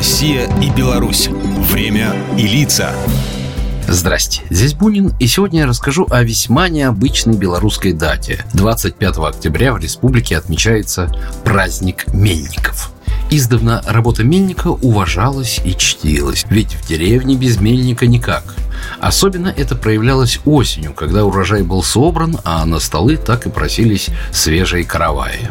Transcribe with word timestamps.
Россия 0.00 0.48
и 0.62 0.70
Беларусь. 0.70 1.28
Время 1.28 2.16
и 2.38 2.46
лица. 2.46 2.94
Здрасте, 3.86 4.40
здесь 4.48 4.72
Бунин, 4.72 5.12
и 5.18 5.26
сегодня 5.26 5.60
я 5.60 5.66
расскажу 5.66 6.06
о 6.08 6.22
весьма 6.22 6.70
необычной 6.70 7.36
белорусской 7.36 7.92
дате. 7.92 8.46
25 8.54 9.18
октября 9.18 9.74
в 9.74 9.78
республике 9.78 10.38
отмечается 10.38 11.14
праздник 11.44 12.06
Мельников. 12.14 12.92
Издавна 13.30 13.82
работа 13.86 14.24
мельника 14.24 14.68
уважалась 14.68 15.60
и 15.66 15.76
чтилась, 15.76 16.46
ведь 16.48 16.72
в 16.72 16.88
деревне 16.88 17.36
без 17.36 17.60
мельника 17.60 18.06
никак. 18.06 18.54
Особенно 19.00 19.48
это 19.48 19.76
проявлялось 19.76 20.40
осенью, 20.46 20.94
когда 20.94 21.26
урожай 21.26 21.62
был 21.62 21.82
собран, 21.82 22.38
а 22.44 22.64
на 22.64 22.78
столы 22.78 23.18
так 23.18 23.44
и 23.44 23.50
просились 23.50 24.08
свежие 24.32 24.82
караваи. 24.84 25.50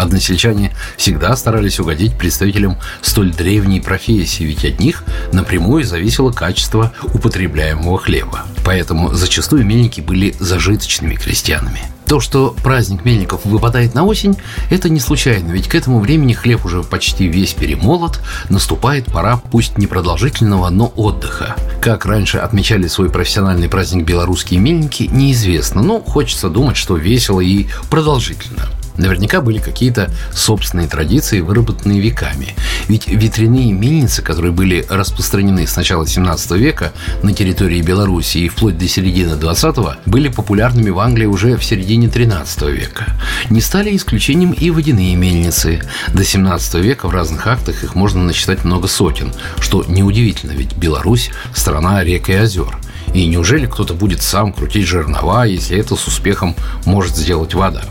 Односельчане 0.00 0.74
всегда 0.96 1.36
старались 1.36 1.78
угодить 1.78 2.16
представителям 2.16 2.78
столь 3.02 3.34
древней 3.34 3.82
профессии, 3.82 4.44
ведь 4.44 4.64
от 4.64 4.80
них 4.80 5.04
напрямую 5.30 5.84
зависело 5.84 6.32
качество 6.32 6.92
употребляемого 7.12 7.98
хлеба. 7.98 8.46
Поэтому 8.64 9.12
зачастую 9.12 9.66
мельники 9.66 10.00
были 10.00 10.34
зажиточными 10.38 11.16
крестьянами. 11.16 11.82
То, 12.06 12.18
что 12.18 12.56
праздник 12.62 13.04
мельников 13.04 13.44
выпадает 13.44 13.94
на 13.94 14.06
осень, 14.06 14.36
это 14.70 14.88
не 14.88 15.00
случайно, 15.00 15.52
ведь 15.52 15.68
к 15.68 15.74
этому 15.74 16.00
времени 16.00 16.32
хлеб 16.32 16.64
уже 16.64 16.82
почти 16.82 17.28
весь 17.28 17.52
перемолот, 17.52 18.20
наступает 18.48 19.04
пора 19.04 19.36
пусть 19.36 19.76
непродолжительного, 19.76 20.70
но 20.70 20.86
отдыха. 20.96 21.56
Как 21.82 22.06
раньше 22.06 22.38
отмечали 22.38 22.88
свой 22.88 23.10
профессиональный 23.10 23.68
праздник 23.68 24.06
белорусские 24.06 24.60
мельники, 24.60 25.10
неизвестно, 25.12 25.82
но 25.82 26.00
хочется 26.00 26.48
думать, 26.48 26.78
что 26.78 26.96
весело 26.96 27.40
и 27.40 27.66
продолжительно– 27.90 28.66
Наверняка 28.96 29.40
были 29.40 29.58
какие-то 29.58 30.10
собственные 30.32 30.88
традиции, 30.88 31.40
выработанные 31.40 32.00
веками. 32.00 32.54
Ведь 32.88 33.08
ветряные 33.08 33.72
мельницы, 33.72 34.22
которые 34.22 34.52
были 34.52 34.84
распространены 34.88 35.66
с 35.66 35.76
начала 35.76 36.06
17 36.06 36.50
века 36.52 36.92
на 37.22 37.32
территории 37.32 37.80
Беларуси 37.82 38.38
и 38.38 38.48
вплоть 38.48 38.78
до 38.78 38.88
середины 38.88 39.34
20-го, 39.34 39.94
были 40.06 40.28
популярными 40.28 40.90
в 40.90 40.98
Англии 40.98 41.26
уже 41.26 41.56
в 41.56 41.64
середине 41.64 42.08
13 42.08 42.62
века. 42.62 43.06
Не 43.48 43.60
стали 43.60 43.96
исключением 43.96 44.52
и 44.52 44.70
водяные 44.70 45.14
мельницы. 45.16 45.82
До 46.12 46.24
17 46.24 46.74
века 46.76 47.08
в 47.08 47.12
разных 47.12 47.46
актах 47.46 47.84
их 47.84 47.94
можно 47.94 48.22
насчитать 48.22 48.64
много 48.64 48.88
сотен, 48.88 49.32
что 49.58 49.84
неудивительно, 49.86 50.52
ведь 50.52 50.76
Беларусь– 50.76 51.30
страна 51.54 52.02
рек 52.04 52.28
и 52.28 52.34
озер. 52.34 52.76
И 53.14 53.26
неужели 53.26 53.66
кто-то 53.66 53.94
будет 53.94 54.22
сам 54.22 54.52
крутить 54.52 54.86
жернова, 54.86 55.44
если 55.44 55.78
это 55.78 55.96
с 55.96 56.06
успехом 56.06 56.54
может 56.84 57.16
сделать 57.16 57.54
вода? 57.54 57.82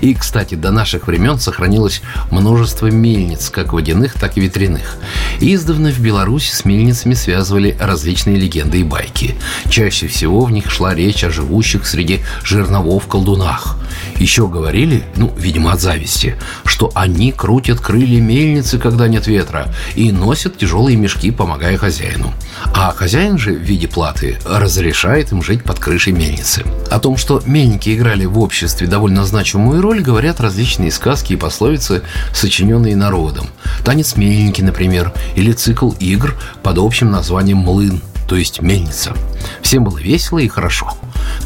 И, 0.00 0.14
кстати, 0.14 0.54
до 0.54 0.70
наших 0.70 1.06
времен 1.06 1.38
сохранилось 1.38 2.02
множество 2.30 2.86
мельниц, 2.88 3.50
как 3.50 3.72
водяных, 3.72 4.14
так 4.14 4.36
и 4.36 4.40
ветряных. 4.40 4.96
Издавна 5.40 5.90
в 5.90 6.00
Беларуси 6.00 6.54
с 6.54 6.64
мельницами 6.64 7.14
связывали 7.14 7.76
различные 7.80 8.36
легенды 8.36 8.80
и 8.80 8.84
байки. 8.84 9.36
Чаще 9.68 10.06
всего 10.06 10.44
в 10.44 10.50
них 10.50 10.70
шла 10.70 10.94
речь 10.94 11.24
о 11.24 11.30
живущих 11.30 11.86
среди 11.86 12.20
жерновов 12.44 13.06
колдунах. 13.06 13.77
Еще 14.18 14.48
говорили, 14.48 15.04
ну, 15.16 15.32
видимо, 15.36 15.72
от 15.72 15.80
зависти, 15.80 16.36
что 16.64 16.90
они 16.94 17.32
крутят 17.32 17.80
крылья 17.80 18.20
мельницы, 18.20 18.78
когда 18.78 19.06
нет 19.08 19.26
ветра, 19.26 19.72
и 19.94 20.10
носят 20.10 20.58
тяжелые 20.58 20.96
мешки, 20.96 21.30
помогая 21.30 21.76
хозяину. 21.76 22.32
А 22.74 22.92
хозяин 22.92 23.38
же 23.38 23.52
в 23.52 23.62
виде 23.62 23.86
платы 23.86 24.38
разрешает 24.44 25.32
им 25.32 25.42
жить 25.42 25.62
под 25.62 25.78
крышей 25.78 26.12
мельницы. 26.12 26.64
О 26.90 26.98
том, 26.98 27.16
что 27.16 27.42
мельники 27.46 27.94
играли 27.94 28.24
в 28.24 28.38
обществе 28.38 28.86
довольно 28.86 29.24
значимую 29.24 29.80
роль, 29.80 30.00
говорят 30.00 30.40
различные 30.40 30.90
сказки 30.90 31.34
и 31.34 31.36
пословицы, 31.36 32.02
сочиненные 32.32 32.96
народом. 32.96 33.48
Танец 33.84 34.16
мельники, 34.16 34.62
например, 34.62 35.12
или 35.36 35.52
цикл 35.52 35.90
игр 36.00 36.34
под 36.62 36.78
общим 36.78 37.10
названием 37.10 37.58
«Млын», 37.58 38.02
то 38.28 38.36
есть 38.36 38.60
мельница. 38.60 39.14
Всем 39.62 39.84
было 39.84 39.98
весело 39.98 40.38
и 40.38 40.48
хорошо. 40.48 40.92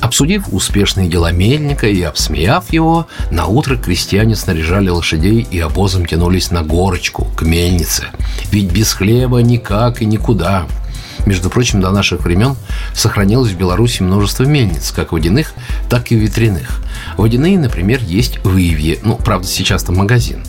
Обсудив 0.00 0.44
успешные 0.52 1.08
дела 1.08 1.32
мельника 1.32 1.86
и 1.86 2.02
обсмеяв 2.02 2.72
его, 2.72 3.06
на 3.30 3.46
утро 3.46 3.76
крестьяне 3.76 4.34
снаряжали 4.34 4.88
лошадей 4.88 5.46
и 5.50 5.58
обозом 5.60 6.06
тянулись 6.06 6.50
на 6.50 6.62
горочку, 6.62 7.26
к 7.36 7.42
мельнице. 7.42 8.06
Ведь 8.50 8.72
без 8.72 8.92
хлеба 8.92 9.38
никак 9.38 10.02
и 10.02 10.06
никуда. 10.06 10.66
Между 11.26 11.50
прочим, 11.50 11.80
до 11.80 11.90
наших 11.90 12.22
времен 12.24 12.56
сохранилось 12.94 13.52
в 13.52 13.56
Беларуси 13.56 14.02
множество 14.02 14.44
мельниц, 14.44 14.90
как 14.90 15.12
водяных, 15.12 15.54
так 15.88 16.10
и 16.10 16.16
ветряных. 16.16 16.80
Водяные, 17.16 17.58
например, 17.58 18.00
есть 18.02 18.38
в 18.44 18.56
Ивье, 18.56 18.98
ну, 19.04 19.16
правда, 19.16 19.46
сейчас 19.46 19.84
там 19.84 19.96
магазин. 19.96 20.42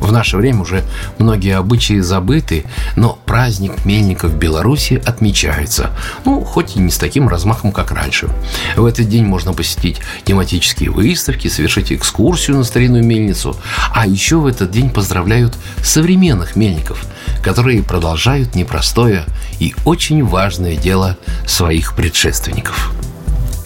В 0.00 0.12
наше 0.12 0.36
время 0.36 0.62
уже 0.62 0.82
многие 1.18 1.56
обычаи 1.56 2.00
забыты, 2.00 2.64
но 2.96 3.18
праздник 3.26 3.84
мельников 3.84 4.32
в 4.32 4.36
Беларуси 4.36 5.00
отмечается. 5.04 5.90
Ну, 6.24 6.42
хоть 6.42 6.76
и 6.76 6.80
не 6.80 6.90
с 6.90 6.98
таким 6.98 7.28
размахом, 7.28 7.70
как 7.70 7.92
раньше. 7.92 8.28
В 8.76 8.84
этот 8.84 9.08
день 9.08 9.24
можно 9.24 9.52
посетить 9.52 10.00
тематические 10.24 10.90
выставки, 10.90 11.48
совершить 11.48 11.92
экскурсию 11.92 12.56
на 12.56 12.64
старинную 12.64 13.04
мельницу. 13.04 13.56
А 13.92 14.06
еще 14.06 14.36
в 14.36 14.46
этот 14.46 14.70
день 14.70 14.90
поздравляют 14.90 15.54
современных 15.82 16.56
мельников, 16.56 17.04
которые 17.42 17.82
продолжают 17.82 18.54
непростое 18.54 19.24
и 19.58 19.74
очень 19.84 20.24
важное 20.24 20.76
дело 20.76 21.16
своих 21.46 21.94
предшественников. 21.94 22.92